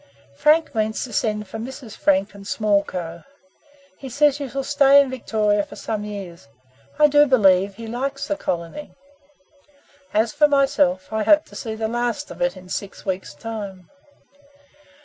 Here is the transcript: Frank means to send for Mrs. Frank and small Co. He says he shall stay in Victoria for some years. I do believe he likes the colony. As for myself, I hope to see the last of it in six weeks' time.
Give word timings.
Frank 0.35 0.73
means 0.73 1.03
to 1.03 1.13
send 1.13 1.47
for 1.47 1.59
Mrs. 1.59 1.95
Frank 1.95 2.33
and 2.33 2.47
small 2.47 2.83
Co. 2.83 3.21
He 3.99 4.09
says 4.09 4.39
he 4.39 4.49
shall 4.49 4.63
stay 4.63 4.99
in 4.99 5.11
Victoria 5.11 5.61
for 5.61 5.75
some 5.75 6.03
years. 6.03 6.47
I 6.97 7.05
do 7.07 7.27
believe 7.27 7.75
he 7.75 7.85
likes 7.85 8.27
the 8.27 8.35
colony. 8.35 8.95
As 10.11 10.33
for 10.33 10.47
myself, 10.47 11.13
I 11.13 11.21
hope 11.21 11.45
to 11.45 11.55
see 11.55 11.75
the 11.75 11.87
last 11.87 12.31
of 12.31 12.41
it 12.41 12.57
in 12.57 12.67
six 12.67 13.05
weeks' 13.05 13.35
time. 13.35 13.91